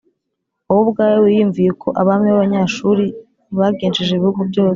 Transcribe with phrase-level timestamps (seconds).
[0.67, 3.01] Wowe ubwawe, wiyumviye uko abami b’Abanyashuru
[3.57, 4.69] bagenjeje ibihugu byose,